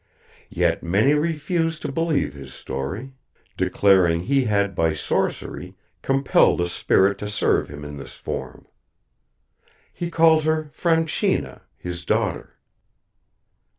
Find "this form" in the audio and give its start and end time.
7.97-8.65